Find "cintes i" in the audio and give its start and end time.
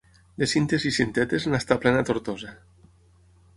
0.53-0.91